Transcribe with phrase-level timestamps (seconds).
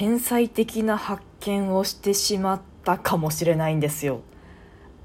[0.00, 4.22] 天才的な発見をしてしまったかもしれないんですよ。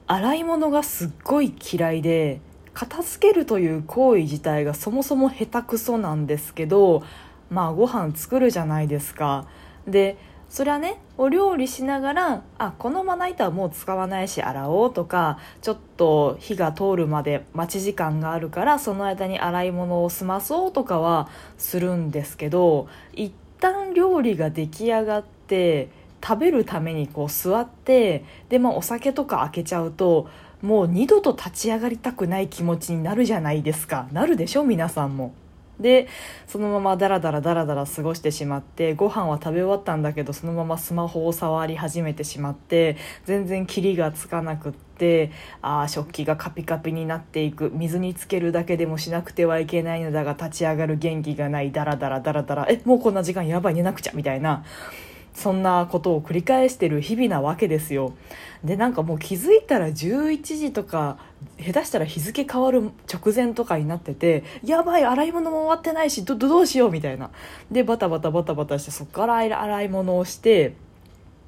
[0.08, 2.40] 洗い物がすっごい嫌いで
[2.74, 7.04] 片付けるという行為自体がそもそも下手くそなんですけど
[7.50, 9.50] まあご飯作るじゃないですか。
[9.86, 10.18] で
[10.48, 21.28] それはねお料理しながらあこのまな板はもう使わないし洗おうとかちょっと火が通るまで待ち時間があるからその間に洗い物を済まそうとかは
[21.58, 23.34] するんですけど一
[23.66, 25.90] 旦料理が出来上がって
[26.24, 30.28] 食べるためにこう座ってで、まあ、お酒とか開けちゃうと
[30.62, 34.64] もう二度と立ち上がりたくない気持ちになるじゃないですかなるでしょ？
[34.64, 35.34] 皆さんも。
[35.80, 36.08] で
[36.48, 42.96] そのままダラダラダラダラ過ごしてしまってご飯は食べ終わったんだけどそのままスマホを触り始めてしまって
[43.26, 45.32] 全然キリがつかなくって
[45.62, 47.72] あ食器がカピカピになっていく。
[47.74, 51.72] 水につけるだけでもしなくてはいけないのだが立ち上がる元気がない。
[51.72, 52.68] ダラダラダラダラ。
[52.70, 54.14] えもうこんな時間やばい寝なくちゃ？
[54.14, 54.64] みたいな。
[55.34, 58.14] そんなことを繰り返してる日々なわけですよ。
[58.64, 61.18] でなんかもう気づいたら11時とか
[61.60, 66.92] 下手したら日付変わる直前とかになっててやばい洗い物も終わってないしどどうしよう？
[66.92, 67.32] みたいな。
[67.70, 70.74] でバタバタバタバタしてそっから洗い物をして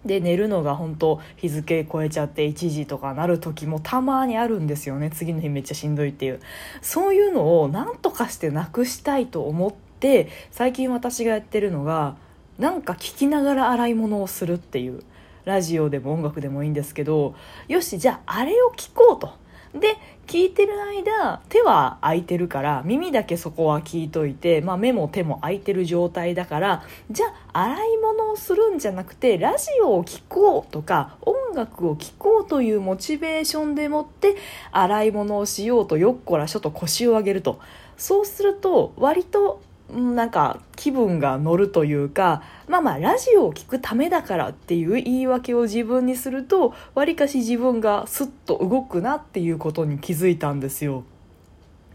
[0.08, 5.11] で寝るのが本当日付超えちゃって1時とかなる時もたまにあるんですよね。
[5.11, 6.39] 次の日めっちゃしんどいっていう。
[6.81, 12.16] そういうのを何とかしてなくしたいと思って最近私がやってるのが
[12.58, 15.03] なんか聞きながら洗い物をするっていう。
[15.45, 17.33] ラジオでも音楽でもいいんですけど
[17.69, 19.47] よしじゃああれを聞こうと。
[19.73, 34.36] で聞いてる間手は空いてるから耳だけそこは聞いといて、まあ、目も手も空いてる状態だからじゃあ洗い物をするんじゃなくてラジオを聴こうとか音楽を聴こうというモチベーションでもって
[34.72, 37.59] 洗い物をしようとよっこらしょと腰を上げると。
[37.98, 51.03] そうすると割となんか気分が乗るというかまあまあラジオを聴くためだからっていう言い訳を自分にするとわりかし自分がスッと動くなっていうことに気づいたんですよ。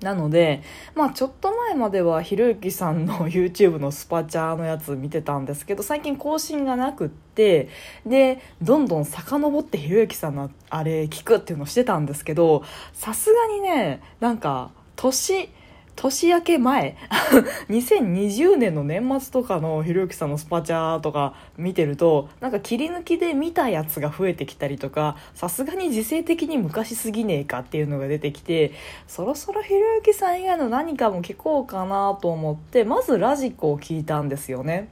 [0.02, 0.62] なので、
[0.94, 7.68] まあちょっと前まではひろゆきさんの YouTube のスパチャーのやつ見てたんですけど、最近更新がなくって、
[8.04, 15.48] で、どんどん遡ってひろゆきさんのあれ聞くっていうのをしてたんですけど、さすがにね、なんか、年、
[15.96, 16.96] 年明け前？
[17.68, 28.72] 2020年の年末とかのひろゆきさんのスパチャとか見てるとなんか切り抜きで見たやつが増えてきたりとかさすがに時勢的に昔すぎねえかっていうのが出てきて
[29.06, 34.88] そろそろひろゆきさん以外の何かも聞こうかなと思ってまずラジコを聞いたんですよね。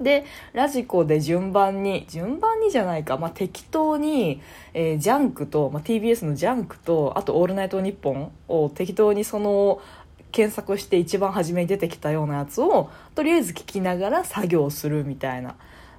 [0.00, 4.40] でラジコで順番に順番にじゃないか、まあ、適当に、
[4.72, 9.80] えー、ジャンクと、まあ、TBS のジャンクとあと「オールナイトニッポン」を適当にその
[10.32, 15.56] 検索して一番初めに出てきたようなやつをとりあえず聞きながら作業するみたいな。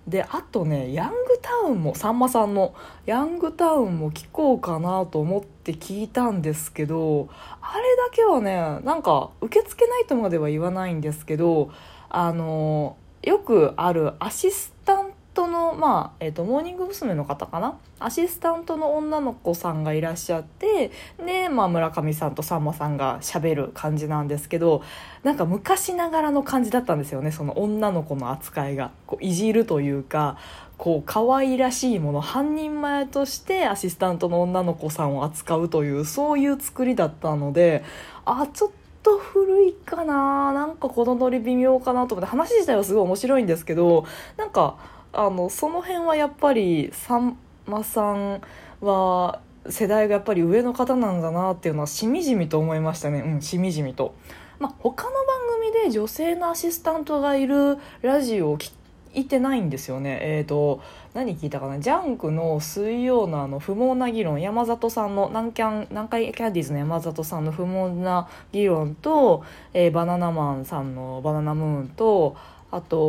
[0.08, 2.74] であとねヤングタウンもさんまさんの
[3.06, 7.30] ヤングタウンも聞こうかなと思って聞いたんですけど
[7.62, 11.72] あれだけはねなんか受け付けないとまでは言わないんですけど
[12.10, 14.99] あのよくあるアシスタ
[15.40, 17.10] トの、まあえーと、モーニング娘。
[17.10, 17.78] の方かな？
[18.00, 24.84] アシスタントの女の子さんがいらっしゃってで、まあ、村上さんとさんまさんがしゃべる感じなんですけど
[25.24, 30.38] なんか昔ながらの感じだったんですよねその女の子の扱いがこういじるというか
[30.78, 37.84] こう可愛らしいもの半人前としてアシスタントの女の子さんを扱うというそういう作りだったので
[38.26, 38.72] あちょっ
[39.04, 44.06] と古いかななんかこのノリ微妙かなと思って話自体はすごい面白いんですけど
[44.38, 48.42] なんかあのその辺はやっぱりさんまさん
[48.82, 54.14] は世代がやっぱり上の方なんだなっていうのはしみじみと思いましたねうんしみじみと。
[54.60, 55.22] まあ、他の番
[55.72, 58.74] 組で女性のアシスタントがいるラジオを聞
[59.14, 60.20] いてないんですよね。
[60.22, 60.82] えっ、ー、と
[61.14, 61.80] 何聞いたかな？
[61.80, 69.44] ジャンクの水曜のあの不毛な議論山里さんの南キャン南海キャンディーズの山里さんの不毛な議論と、
[69.74, 72.36] えー、バナナマンさんのバナナムーンと
[72.72, 73.00] あと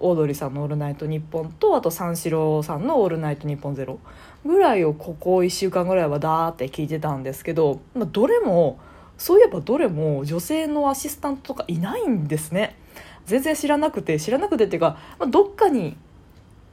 [0.00, 3.98] オードリーさんの「オールナイトニッポン」とあと三四郎さんの「オールナイトニッポンゼロ
[4.46, 8.78] ぐらいをここ1週間ぐらいはダーって聞いてたんですけど、まあ、どれも
[9.18, 12.76] そういえばどれも女性のアシスタントとかいないんですね
[13.26, 15.96] 全然知らなくて知らなくてっていうか、まあ、どっかに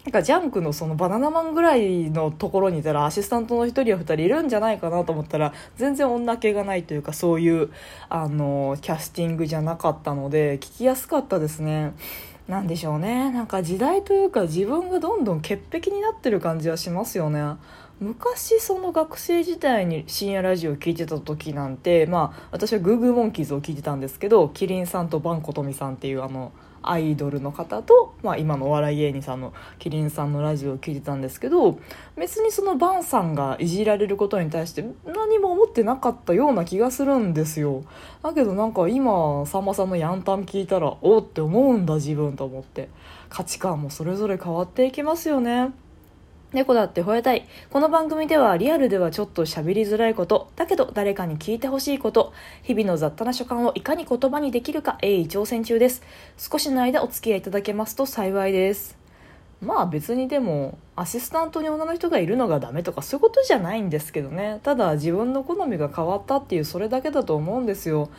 [0.05, 7.69] なんかジャンクのそのバナナマンぐらいのところにいたらアシスタントの1人や2人いるんじゃないかなと思ったら全然女気がないというかそういう
[8.07, 11.91] あのキャスティングじゃなかったので聞きやすかったですね。
[12.47, 13.29] なんでしょうね。
[13.31, 17.41] なんか時代というか自分がどんどん潔癖になってる感じはしますよね。
[17.99, 26.51] 昔その学生時代に深夜ラジオを聴いてた時なんてまあ私はグーグーモンキーズを聞いてたんですけどキリンさんとバンコトミさんっていうあの
[26.91, 31.79] アイドルの方と、まあ、今のお笑い芸人さんのキリンさんのラジオを聞いてたんですけど
[32.17, 37.83] 別にそのバンさんがいじられることに対して何も思ってなかったような気がするんですよ。
[38.23, 42.89] だけどなんか今さんまさんのヤンタン聞いたらおって思うんだ自分と思って。
[43.29, 45.71] 価値観もそれぞれ変わっていきますよね。
[46.53, 47.45] 猫だって吠えたい。
[47.69, 52.31] この番組ではリアルではちょっと喋りづらいこと、だけど誰かに聞いてほしいこと、
[52.63, 56.01] 日々の雑多な所感をいかに言葉にできるか鋭意挑戦中です。
[56.37, 58.97] 少しの間お付き合いいただけますと幸いです。
[59.61, 64.61] まあ別にでもアシスタントに女の人がいるのがダメとかそういうことじゃないんですけどね。
[64.63, 68.09] ただ自分の好みが変わったっていうそれだけだと思うんですよ。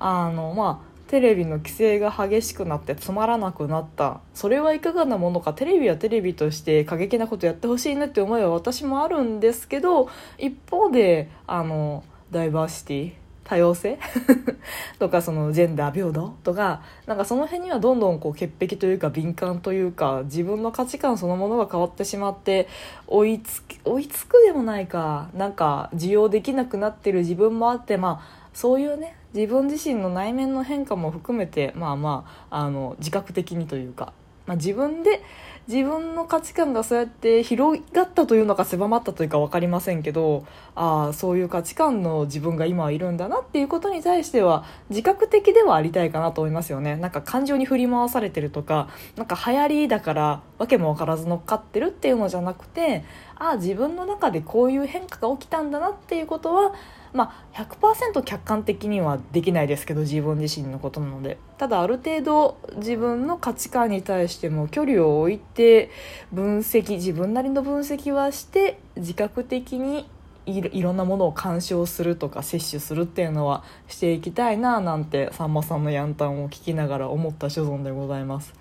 [0.00, 4.20] あのまあテレビの規制が激しくなってつまらなくなった。
[4.34, 5.52] それはいかがなものか。
[5.52, 10.08] テレビはテレビとして過激なことやってほしいねって思いは私もあるんですけど
[10.38, 13.12] 一方であのダイバーシティ
[13.44, 13.98] 多様性？
[14.98, 16.34] とかそのジェンダー平等？
[16.42, 22.66] とかなんかその辺にはどんどんこう潔癖というか敏感というか自分の価値観そのものが変わってしまって
[23.06, 25.28] 追いつき追いつくでもないか。
[25.34, 34.14] なんか受容できなくなってる自分もあってまあそういうね自分自身の内面の変化も含めてまあまああの自覚的にというか、
[34.46, 35.22] まあ、自分で
[35.68, 46.96] 自分の価値観がそうやって広がったというのか狭まったというか分かりませんけどああそういう価値観の自分が今はいるんだなっていうことに対しては自覚的ではありたいかなと思いますよね。
[46.96, 53.04] なんか感情に振り回されてるとかなんか流行りだから訳も分からず乗っかってるっていうのじゃなくて
[53.34, 56.72] ああ自分の中でこういう変化が起きたんだなっていうことは
[57.16, 61.38] まあ、100%客観的にはできないですけど自分自身のことなので。
[61.58, 65.90] ただある程度自分の価値観に対しても距離を置いて
[66.30, 70.06] 分析自分なりの分析はして自覚的に
[70.44, 78.52] いろんなものを鑑賞するとか摂取するっていうのはしていきたいななんてさんまさんのヤンタンを聞きながら思った所存でございます。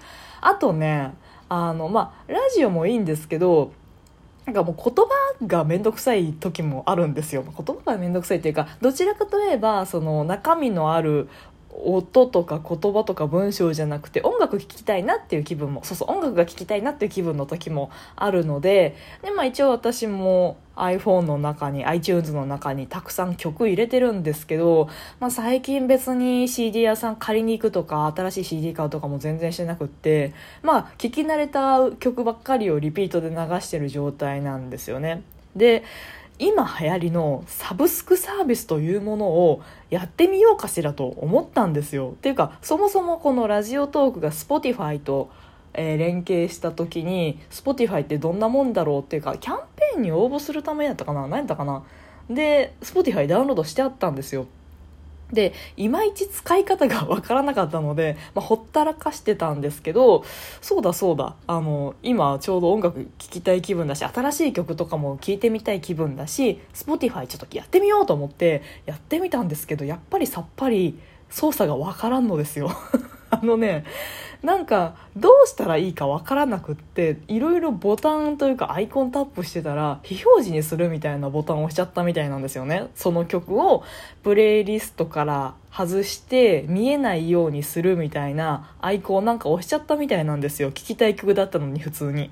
[0.41, 1.13] あとね
[1.47, 3.71] あのまあラジオもいいんですけど
[4.45, 7.43] なんかもう言葉が面倒くさい時もあるんですよ。
[7.43, 11.29] 言葉が面倒くさいっていうかどちらかといえばその中身のある
[11.83, 24.89] 音とか言葉とか文章じゃなくて音楽聴きたいなっていう気分もそうそう音楽が聴きたいなっていう気分の時もあるのでで、まあ、一応私も iPhone の中に iTunes の中にたくさん曲入れてるんですけど、
[25.19, 30.33] まあ、最近別に CD 屋さん借りに行くとか新しい CD 買うとかも全然してなくって
[30.63, 35.23] まあ聴き慣れた曲ばっかりをリピートで流してる状態なんですよね。
[35.55, 35.83] で
[36.37, 42.11] 今流行りのサブスクサービスというものをやってみようかしらと思ったんですよ。
[42.13, 45.29] っていうかそもそもこのラジオトークが Spotify と、
[45.73, 51.83] えー、連携した時に Spotify ってどんなもんだろうっていうかキャンペーンに応募するためやったかな何やったかな
[52.29, 54.47] で Spotify ダウンロードしてあったんですよ。
[55.31, 60.23] でいまいち使い方がわからなかったので、 まあ、ほったらかしてたんですけど
[60.61, 61.35] そうだそうだ。
[61.47, 70.99] あの今ちょうど音楽聴きたい気分だし新しい曲とかも聴いてみたい気分だし Spotify ちょっとやってみようと思ってやってみたんですけどやっぱりさっぱり
[71.29, 72.71] 操作がわからんのですよ。
[73.41, 73.83] あのね
[74.43, 82.87] なんかどうしたらいいかわからなくっていろいろボタンというかアイコンタップしてたら非表示にするみたいなボタンを押しちゃったみたいなんですよね。
[82.93, 83.83] その曲を
[84.23, 90.71] プレイリストから外して見えないようにするみたいなアイコンなんか押しちゃったみたいなんですよ。
[90.71, 92.29] 聴きたい曲だったのに普通に。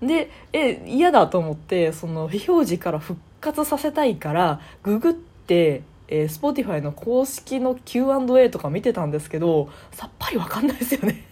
[0.00, 11.29] でえ嫌だと思ってその非表示から復活させたいからググってえー、Spotify の公式の Q&A とか見てたんですけどさっぱりわかんないですよね。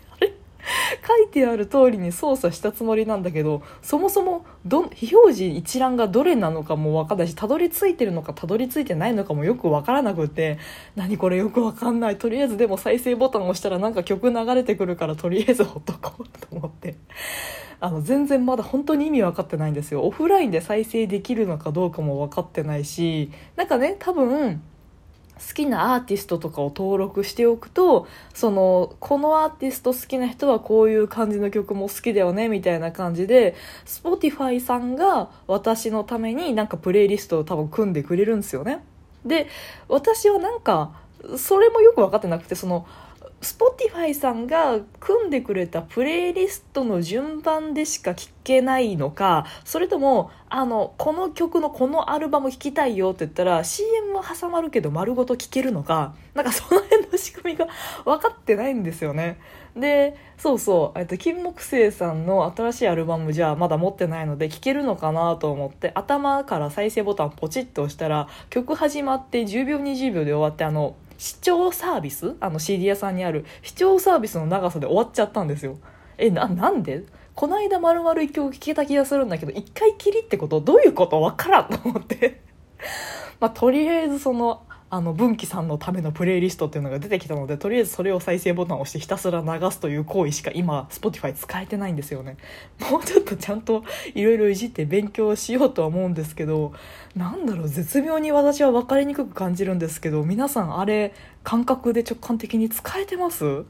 [1.07, 10.59] 書いてある通りに操作したつもりなんだけどそもそもど非表示一覧がどれなのかもわかんないしたどり着いてるのかたどり着いてないのかもよくわからなくて
[10.97, 12.16] 何これよくわかんない。
[12.16, 16.97] とりあえずでも再生ボタンを押したらなんか曲流れてくるからとりあえずほっとこうと思って。
[17.80, 20.02] あの全然まだ本当に意味分かってないんですよ。
[20.02, 24.61] オフラインで再生できるのかどうかも分かってないしなんかね多分
[25.47, 33.54] 好きなアーティストとかを登録しておくとそのこのアーティスト好きな人はこういう感じの曲も好きだよねみたいな感じで
[33.87, 38.85] Spotify さんが私のためになんかプレイリストを多分組んでくれるんですよね。
[39.25, 39.49] で
[39.88, 40.92] 私はなんか
[41.37, 42.87] それもよく分かってなくてその
[43.40, 57.68] Spotify さんが組んでくれたプレイリストの順番でしか聴けないのかそれともあのこの曲のこのアルバム聴きたいよって言ったら CM は挟まるけど丸ごと聴けるのかなんかその辺の仕組みが
[58.04, 59.38] 分かってないんですよね。
[59.76, 72.37] でそうそうと金木犀さんの新しいアルバムじゃまだ持ってないので聴けるのかなと思って頭から再生ボタンポチッと押したら曲始まって10秒20秒で終わってあの視聴サービス？
[72.41, 75.77] あの CD 屋さんにある視聴サービスの長さで終わっちゃったんですよ。
[76.17, 77.05] えななんで？
[77.35, 80.61] この間丸々一曲聴けた気がするんだけど一回きりってこと？
[80.61, 81.21] どういうこと？
[81.21, 82.41] わからんと思って。
[83.41, 92.38] まあとりあえずそのあの文紀さんのためのプレイリストっていうのが出てきたのでとりあえずそれを再生ボタンを押してひたすら流すという行為しか今 Spotify 使えてないんですよね。
[92.90, 96.73] もうちょっとちゃんといろいろいじって勉強しようとは思うんですけど
[97.14, 101.12] なんだろう絶妙に私は分かりにくく感じるんですけど皆さんあれ
[101.45, 103.64] 感覚で直感的に使えてます？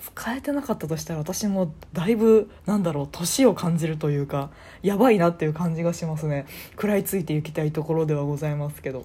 [0.00, 4.50] 使えてなかったとしたら私もだいぶなんだろう年を感じるというか
[4.82, 6.46] やばいなっていう感じがしますね。
[6.72, 9.04] 食らいついていきたいところではございますけど。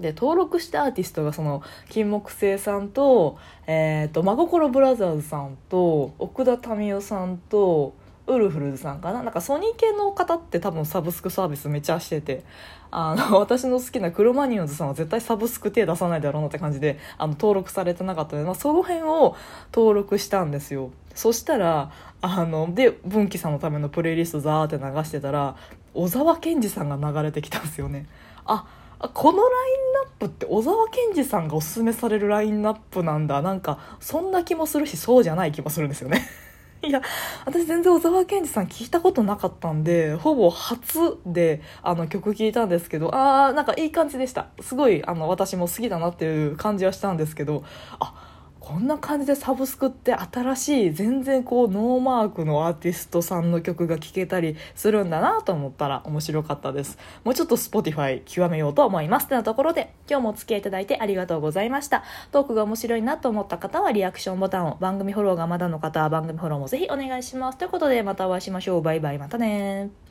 [0.00, 7.94] で登録したアーティストがその金木犀さんと,、えーと、真心ブラザーズさんと奥田民生さんと
[8.26, 9.22] ウルフルズさんかな？
[9.22, 12.44] なんかソニー系の方って多分サブスクサービスめっちゃしてて
[12.90, 19.36] あの 私の好きなクロマニオンズさんは絶対サブスク手出さないだろうなって感じであの登録されてなかったので、まあ、その辺を
[19.72, 20.90] 登録したんですよ。
[21.14, 21.90] そしたら
[22.22, 25.56] あので文紀さんのためのプレイリストザーって流してたら
[25.92, 28.06] 小沢健二さんが流れてきたんですよね。
[28.44, 28.64] あ
[29.08, 33.40] このラインナップって小沢健二さんがおすすめされるラインナップなんだ。
[33.40, 36.28] なんかそんな気もするしそうじゃない気もするんですよね。
[36.82, 37.02] いや
[37.44, 44.48] 私全然小沢健二さん聞いたことなかったんでほぼ初であの曲聴いたんですけどあーなんかいい感じでした。
[44.60, 47.64] すごいあの私も好きだなっていう感じはしたんですけど
[47.98, 48.29] あ
[48.60, 56.98] こんな感じでサブスクって新しい全然こうノーマークのアーティストさんの曲が聴けたりするんだなと思ったら面白かったです。
[57.24, 59.28] もうちょっと Spotify 極めようと思います。
[59.28, 62.04] というところで今日もお付き合いいただいてありがとうございました。
[62.32, 67.58] トークが面白いなと思った方はリアクションボタンを番組フォローがまだの方は番組フォローもぜひお願いします。
[67.58, 68.82] ということでまたお会いしましょう。
[68.82, 69.18] バイバイ。
[69.18, 70.09] またね